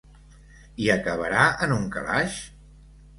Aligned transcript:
I 0.85 0.87
acabarà 0.93 1.43
en 1.65 1.73
un 1.75 1.83
calaix? 1.97 2.39